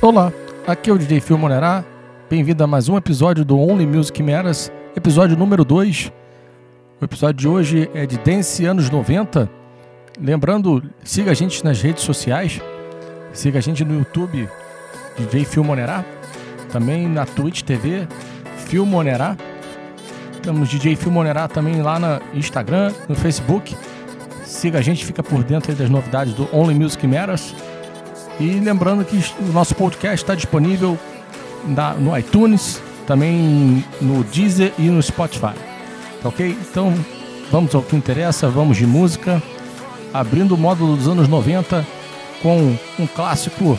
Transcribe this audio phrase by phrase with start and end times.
[0.00, 0.32] Olá,
[0.64, 1.84] aqui é o DJ Phil Monerá.
[2.30, 6.12] Bem-vindo a mais um episódio do Only Music Matters, episódio número 2.
[7.00, 9.50] O episódio de hoje é de Dance anos 90.
[10.20, 12.60] Lembrando, siga a gente nas redes sociais.
[13.32, 14.48] Siga a gente no YouTube,
[15.16, 16.04] DJ Phil Monerá.
[16.70, 18.06] Também na Twitch TV,
[18.66, 19.36] Phil Monerá.
[20.44, 23.76] Temos DJ Phil Monerá também lá no Instagram, no Facebook.
[24.44, 27.52] Siga a gente, fica por dentro das novidades do Only Music Matters.
[28.40, 30.98] E lembrando que o nosso podcast está disponível
[31.66, 35.54] na, no iTunes, também no Deezer e no Spotify.
[36.22, 36.56] Tá ok?
[36.70, 36.94] Então
[37.50, 39.42] vamos ao que interessa, vamos de música.
[40.12, 41.86] Abrindo o módulo dos anos 90
[42.42, 43.78] com um clássico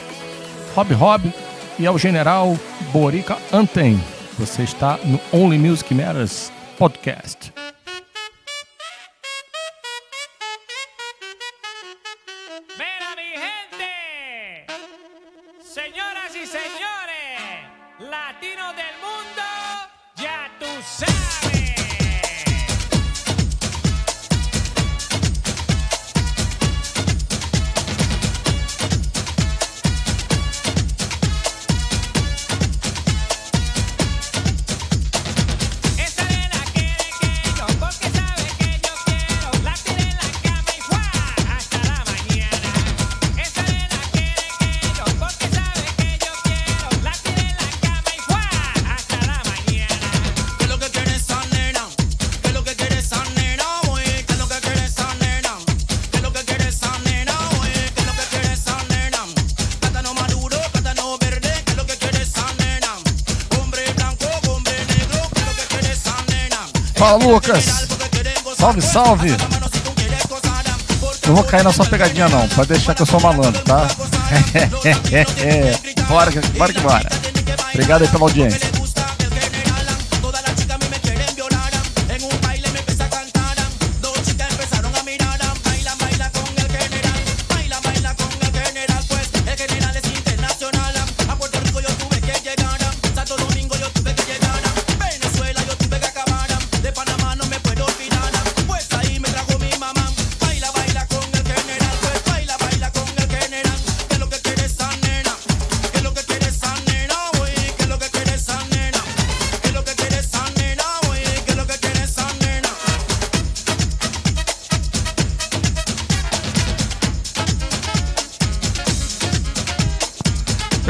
[0.76, 1.34] Rob Rob
[1.78, 2.58] e ao general
[2.92, 4.00] Borica Anthem.
[4.38, 7.52] Você está no Only Music Matters Podcast.
[69.00, 69.30] Salve.
[71.26, 72.46] Não vou cair na sua pegadinha, não.
[72.50, 73.88] Pode deixar que eu sou malandro, tá?
[76.10, 77.10] bora, bora que bora.
[77.74, 78.69] Obrigado aí pela audiência.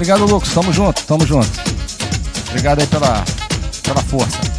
[0.10, 0.50] Obrigado, Lucas.
[0.56, 1.48] Tamo junto, tamo junto.
[2.50, 3.24] Obrigado aí pela,
[3.84, 4.59] pela força.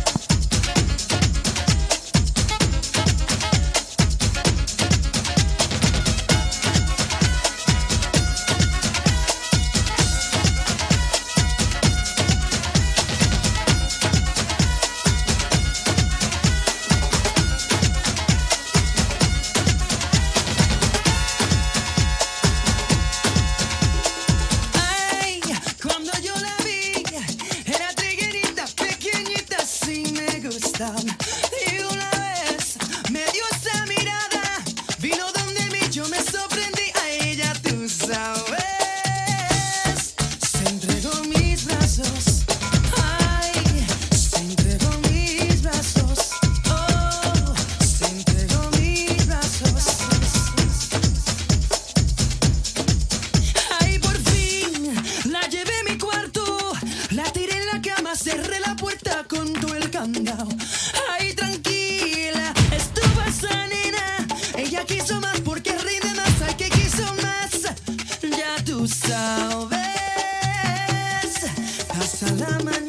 [72.41, 72.80] Rama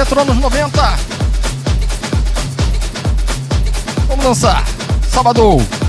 [0.00, 0.96] Desse retro anos 90.
[4.08, 4.64] Vamos dançar.
[5.10, 5.79] Sábado.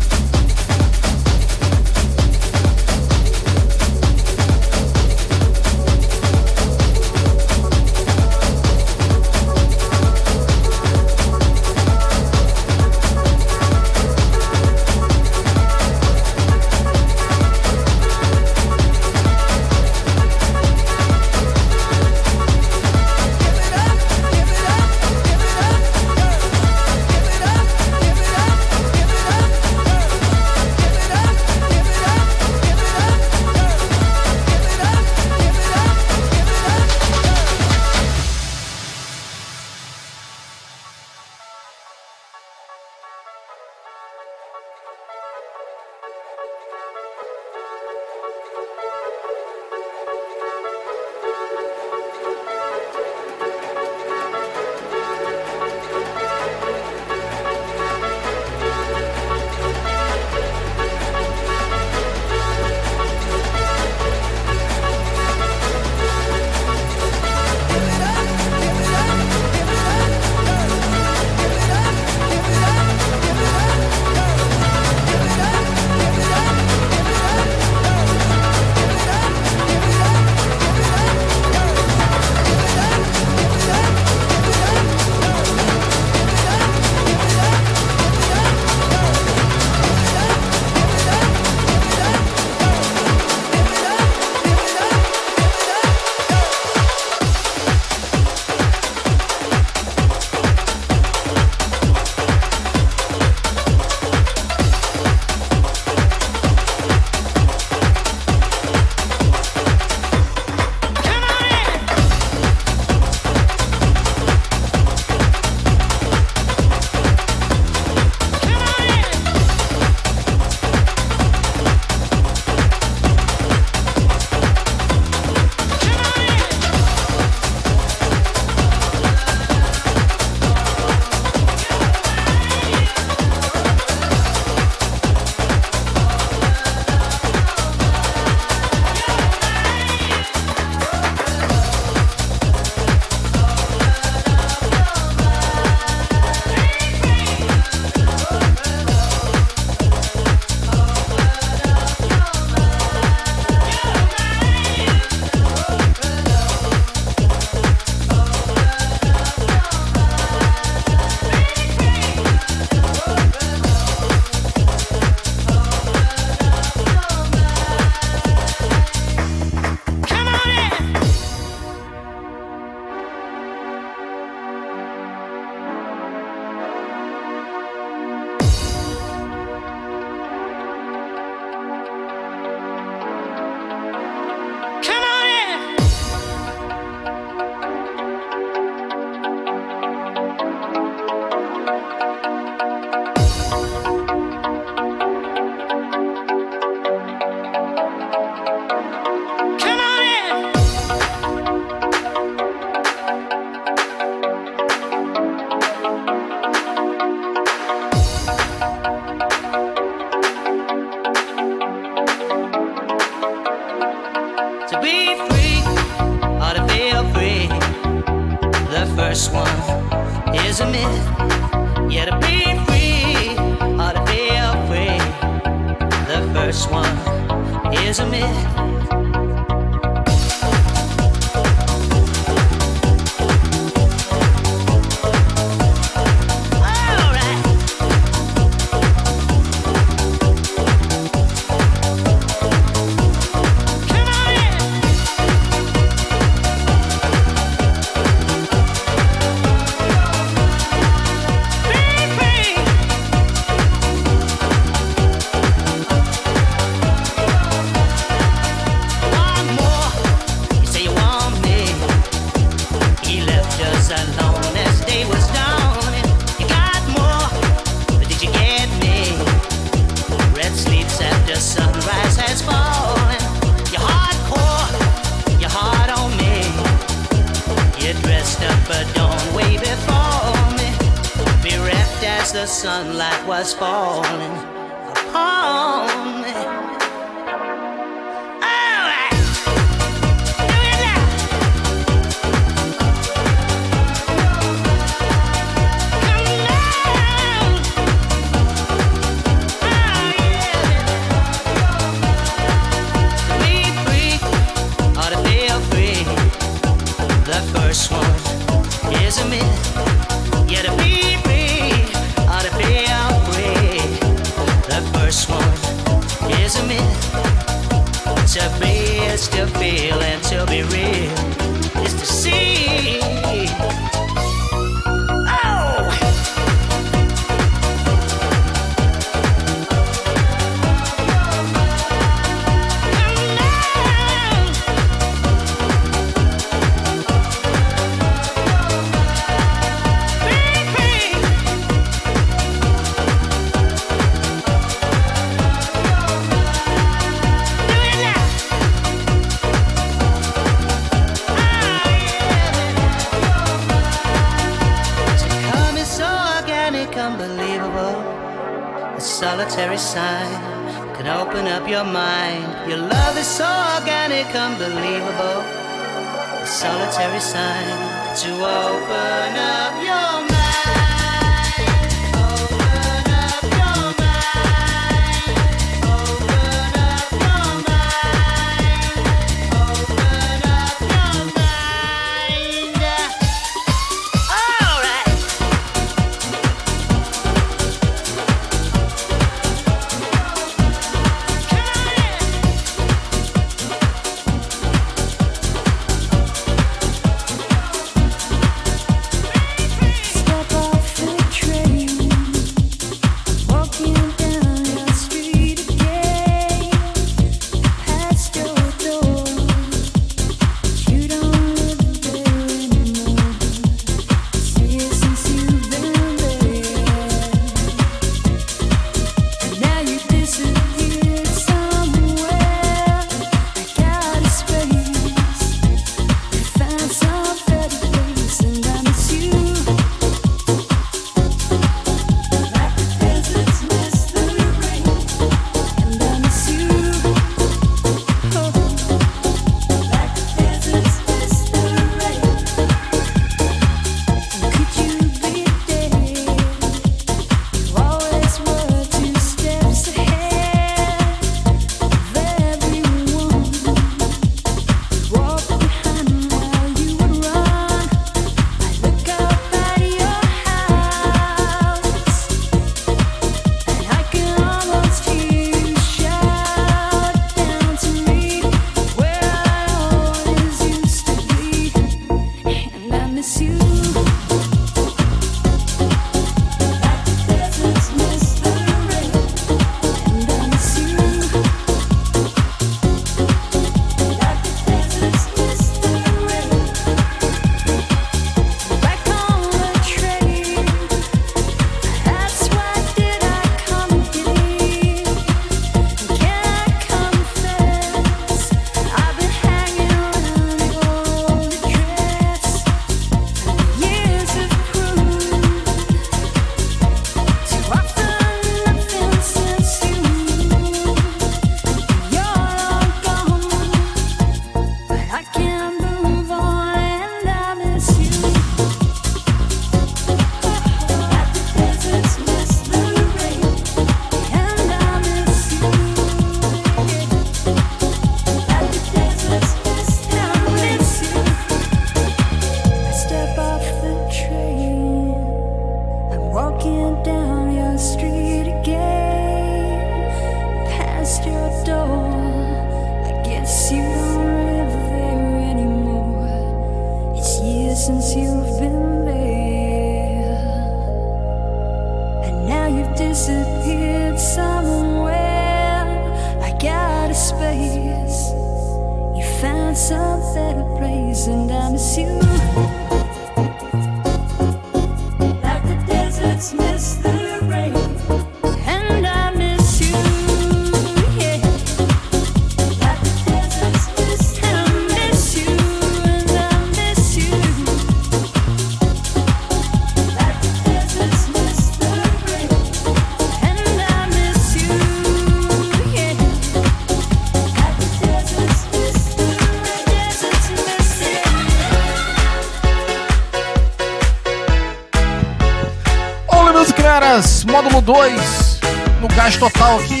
[597.84, 598.60] 2
[599.00, 600.00] no gás total aqui.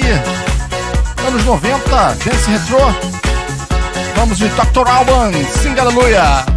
[1.26, 2.78] Anos 90, dance retro.
[4.16, 4.88] Vamos de Dr.
[4.88, 6.53] Alban, sing aleluia.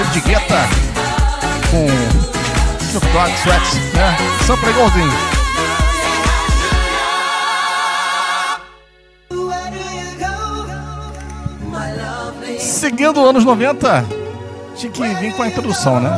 [0.00, 0.56] Mendigueta
[1.70, 1.86] com
[2.86, 4.16] Snoop Dogg Sweats, né?
[4.46, 5.10] Sample Golden.
[12.58, 14.06] Seguindo anos 90,
[14.74, 16.10] tinha que vir com a introdução, né?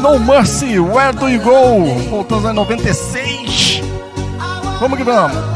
[0.00, 1.84] No Mercy, Where Do You Go?
[2.10, 3.80] Voltamos a 96.
[4.80, 5.51] Vamos que vamos.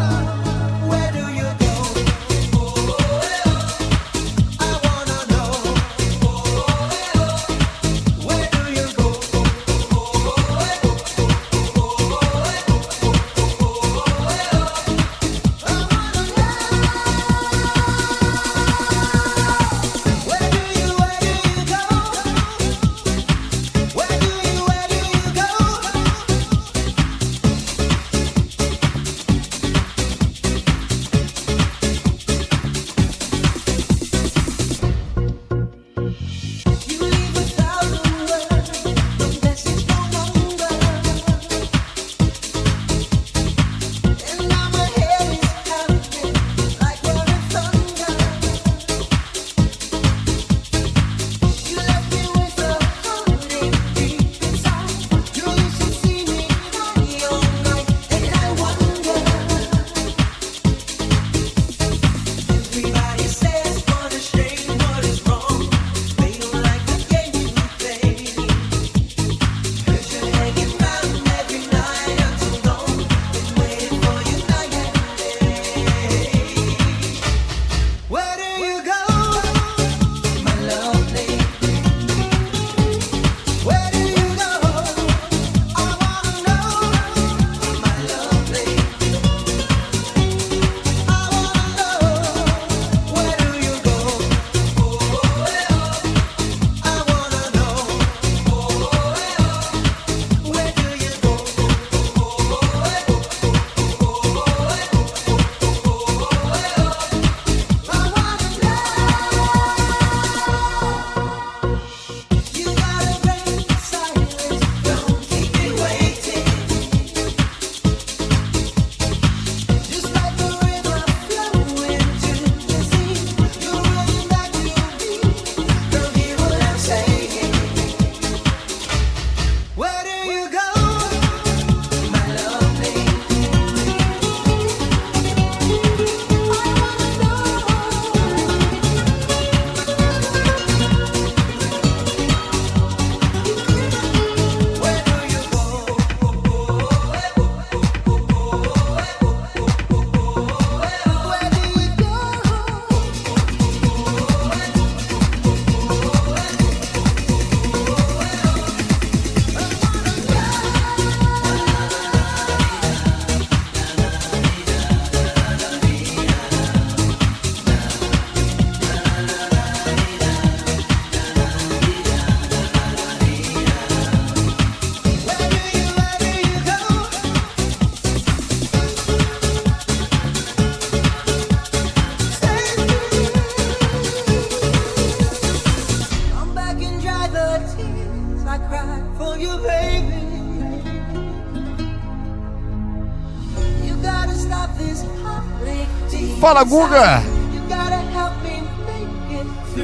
[196.46, 197.24] Fala, Guga!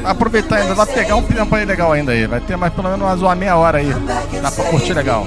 [0.04, 2.24] Aproveitar ainda, pra pegar um aí legal ainda aí.
[2.24, 3.92] Vai ter mais pelo menos umas uma meia hora aí.
[4.40, 5.26] Dá pra curtir legal.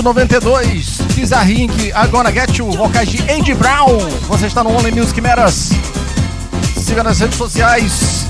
[0.00, 3.98] De 92, Bizarrink, Agora Get You, vocais de Andy Brown.
[4.28, 5.72] Você está no Only Music Matters.
[6.74, 8.24] Siga nas redes sociais.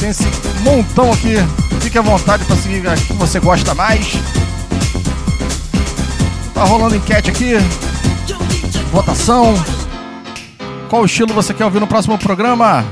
[0.00, 0.24] Tem esse
[0.62, 1.34] montão aqui.
[1.82, 4.14] Fique à vontade para seguir a que você gosta mais.
[6.54, 7.58] Tá rolando enquete aqui.
[8.90, 9.52] Votação.
[10.88, 12.86] Qual estilo você quer ouvir no próximo programa?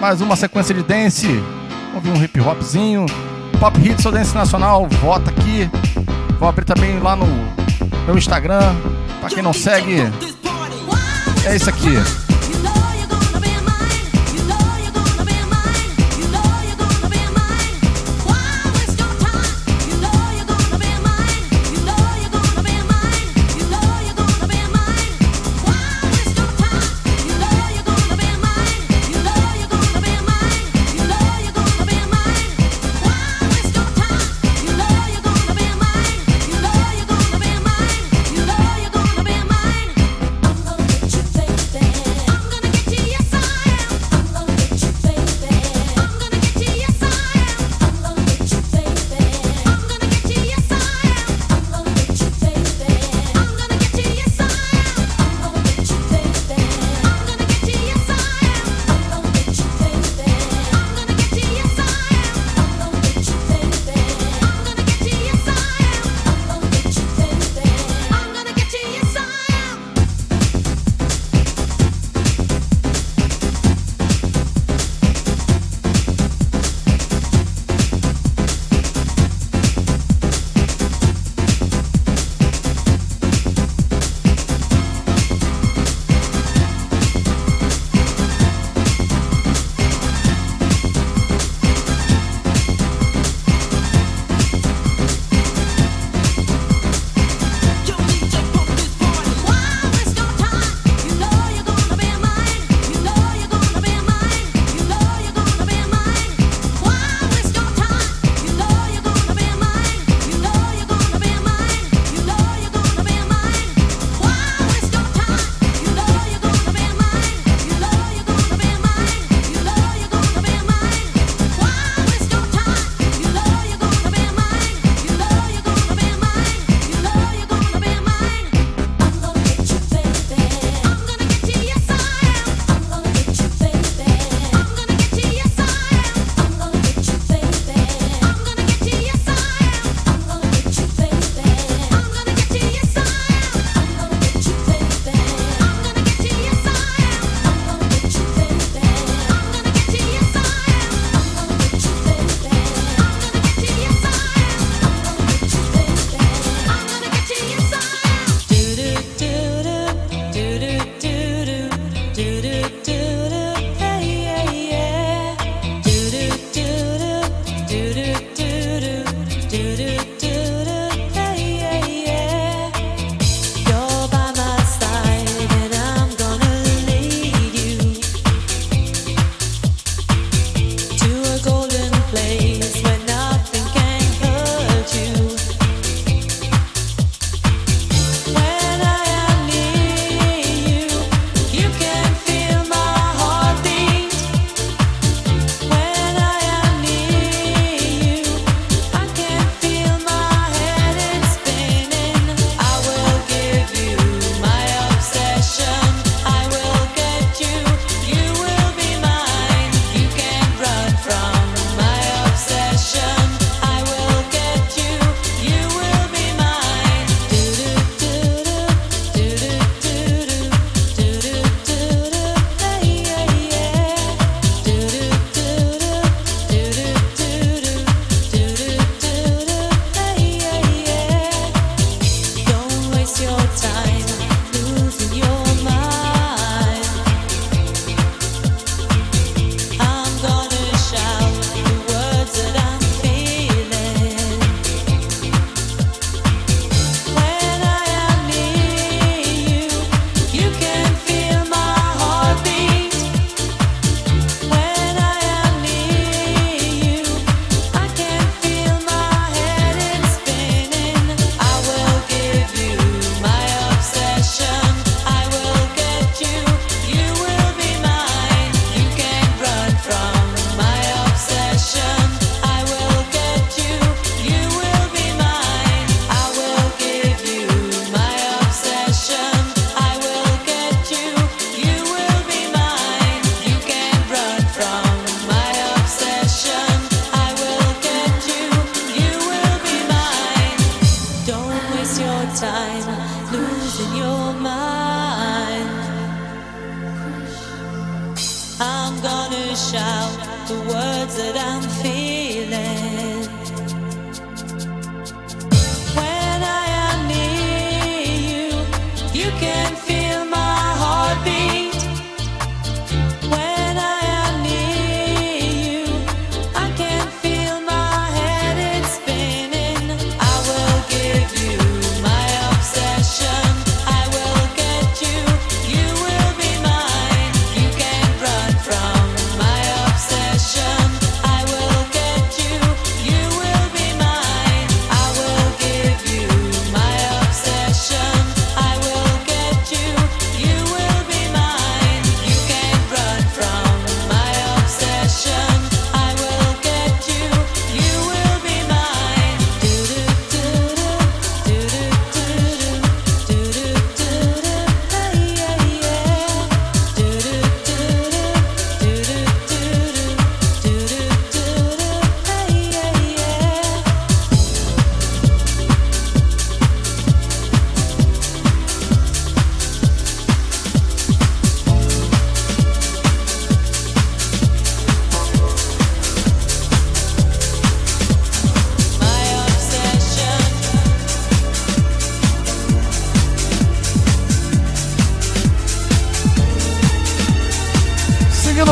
[0.00, 1.40] Mais uma sequência de dance.
[1.94, 3.06] Ouvir um hip hopzinho.
[3.60, 4.88] Pop hits ou dance nacional?
[5.00, 5.70] Vota aqui.
[6.38, 7.26] Vou abrir também lá no
[8.06, 8.74] meu Instagram.
[9.20, 10.02] Pra quem não segue,
[11.46, 12.25] é isso aqui.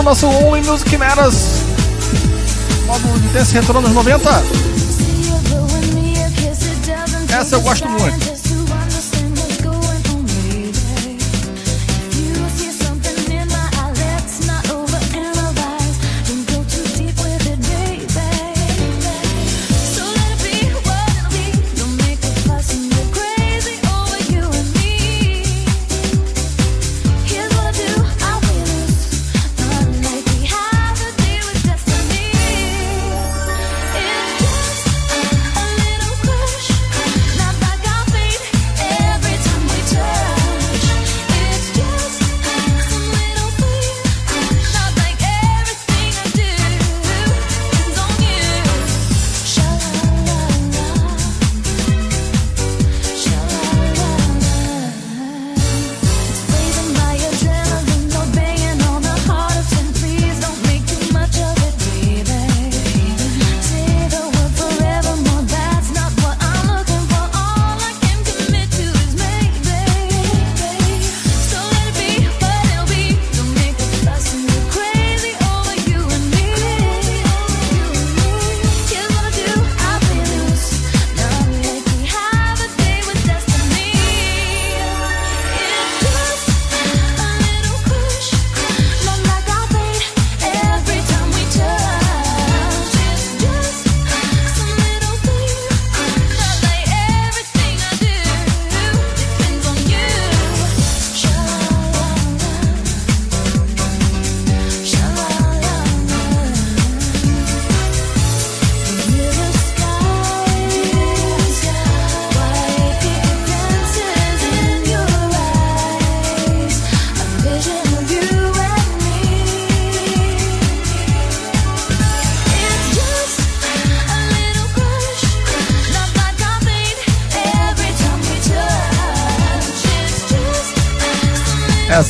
[0.05, 1.63] nosso Only Music Matters,
[2.87, 4.31] modo de dance retrô nos 90.
[7.31, 8.34] Essa eu gosto muito.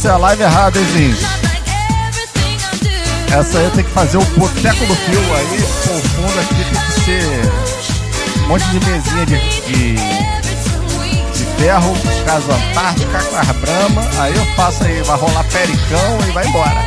[0.05, 1.25] É a live errada, hein, gente?
[3.33, 6.83] Essa aí tenho que fazer o boteco do fio aí, pô, o fundo aqui tem
[6.83, 9.95] que ser um monte de mesinha de, de,
[11.33, 11.97] de ferro,
[12.27, 14.11] caso Antártica, com as brama.
[14.21, 16.85] aí eu faço aí, vai rolar pericão e vai embora.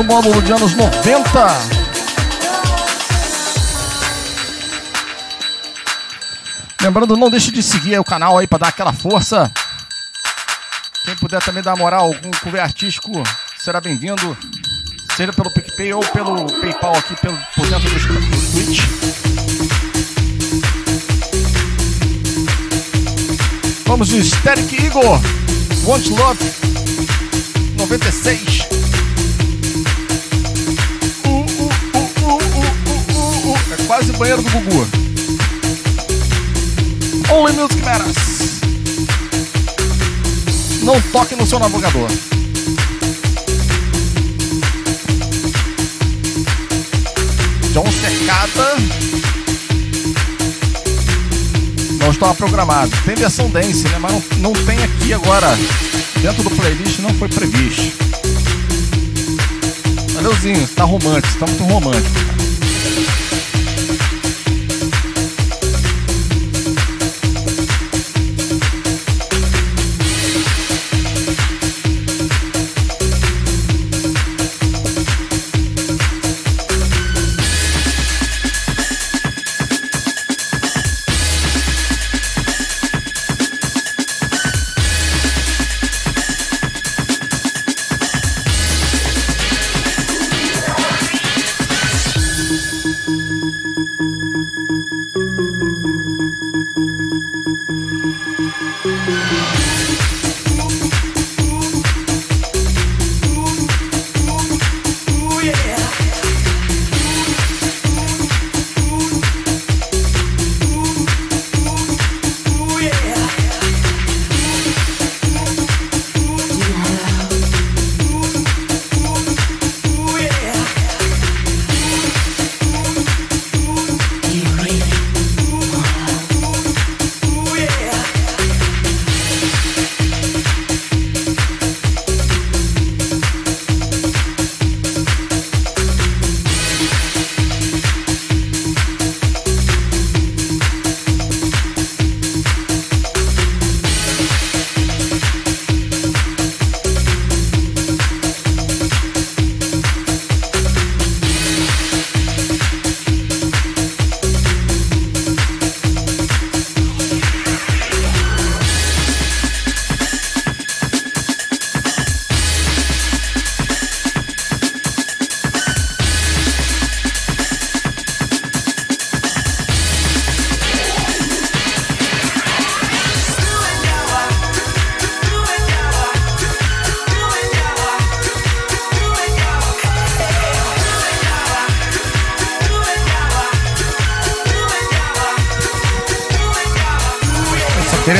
[0.00, 1.46] nosso módulo de anos 90.
[6.82, 9.50] Lembrando, não deixe de seguir o canal aí para dar aquela força.
[11.04, 13.22] Quem puder também dar moral, algum cover artístico
[13.58, 14.36] será bem-vindo.
[15.16, 18.80] Seja pelo PicPay ou pelo PayPal aqui pelo, por dentro do Twitch.
[23.86, 25.20] Vamos de Steric Eagle,
[25.84, 26.38] Want Love
[27.76, 28.59] 96.
[34.20, 34.86] banheiro do Gugu.
[37.32, 38.60] Only Music Matters.
[40.82, 42.06] Não toque no seu navegador.
[47.72, 48.76] John Secada.
[51.98, 52.90] Não estava programado.
[53.06, 53.96] Tem versão dance, né?
[53.98, 55.48] Mas não, não tem aqui agora.
[56.20, 57.90] Dentro do playlist não foi previsto.
[60.12, 62.39] Valeuzinho, está romântico, Está muito romântico.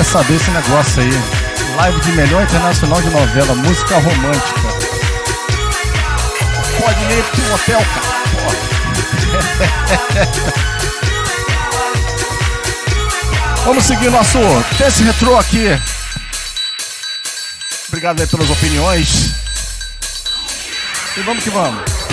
[0.00, 1.10] queria saber esse negócio aí.
[1.76, 4.60] Live de melhor internacional de novela, música romântica.
[6.78, 8.10] Pode ir pro hotel, cara.
[13.64, 14.38] Vamos seguir nosso
[14.78, 15.66] teste retrô aqui.
[17.88, 19.34] Obrigado aí pelas opiniões.
[21.16, 22.09] E vamos que vamos.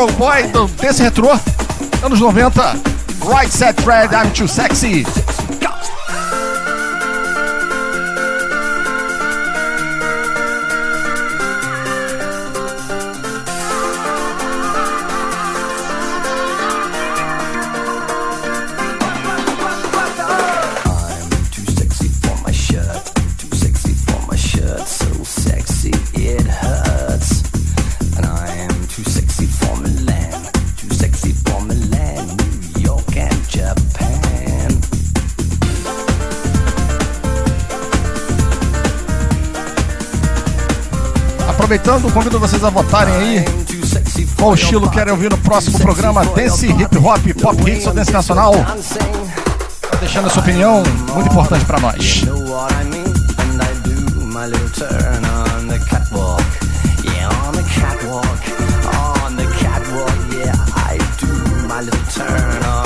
[0.00, 1.28] Old Boy, então, dance Retro,
[2.02, 2.72] anos 90.
[3.22, 5.04] Right Set Fred, I'm Too Sexy.
[41.70, 43.44] aproveitando, convido vocês a votarem aí
[44.36, 48.52] qual estilo querem ouvir no próximo programa: dance, hip hop, pop hits ou dance nacional.
[48.54, 50.82] Tá deixando a sua opinião,
[51.14, 52.24] muito importante para nós.
[62.10, 62.79] Turn on.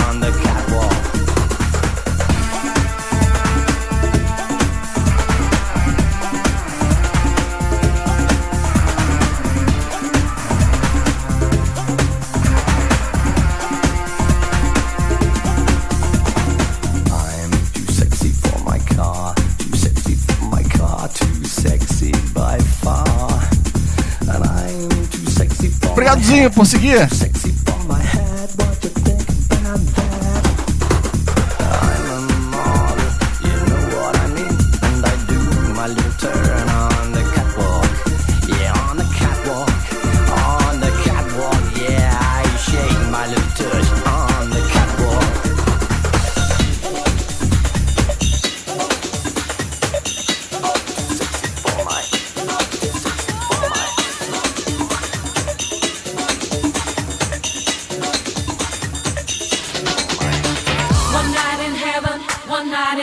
[26.24, 27.08] minutinhos seguir.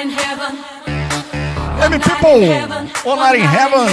[0.01, 0.09] M
[1.99, 2.41] People,
[3.05, 3.85] One Night in Heaven.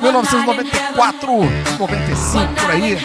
[0.00, 2.96] 1994, 95 por aí.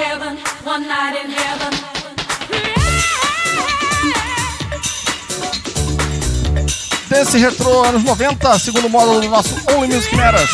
[7.10, 10.52] Desse retrô anos 90, segundo módulo do nosso Only Music Matters.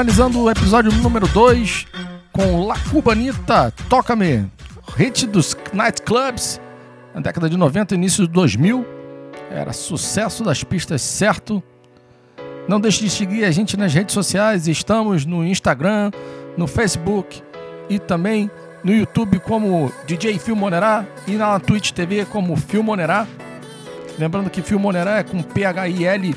[0.00, 1.86] Finalizando o episódio número 2
[2.32, 4.50] com La Cubanita, Toca-me,
[4.96, 6.58] hit dos nightclubs
[7.14, 8.86] na década de 90 início de 2000.
[9.50, 11.62] Era sucesso das pistas certo.
[12.66, 14.66] Não deixe de seguir a gente nas redes sociais.
[14.66, 16.12] Estamos no Instagram,
[16.56, 17.42] no Facebook
[17.90, 18.50] e também
[18.82, 23.26] no YouTube como DJ Filmonerá e na Twitch TV como Filmonerá.
[24.18, 26.34] Lembrando que Filmonerá é com P-H-I-L,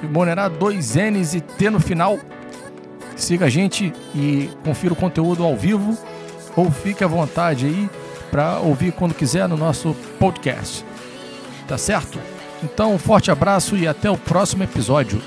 [0.00, 2.18] Filmonerá dois N's e T no final.
[3.22, 5.96] Siga a gente e confira o conteúdo ao vivo
[6.56, 7.88] ou fique à vontade aí
[8.32, 10.84] para ouvir quando quiser no nosso podcast.
[11.68, 12.18] Tá certo?
[12.64, 15.22] Então, um forte abraço e até o próximo episódio.